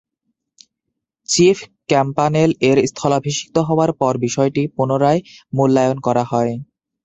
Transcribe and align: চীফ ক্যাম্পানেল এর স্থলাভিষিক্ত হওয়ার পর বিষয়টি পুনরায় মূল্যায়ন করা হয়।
চীফ 1.29 1.57
ক্যাম্পানেল 1.89 2.49
এর 2.69 2.77
স্থলাভিষিক্ত 2.91 3.55
হওয়ার 3.67 3.91
পর 3.99 4.13
বিষয়টি 4.25 4.61
পুনরায় 4.75 5.21
মূল্যায়ন 5.53 5.97
করা 6.07 6.23
হয়। 6.31 6.53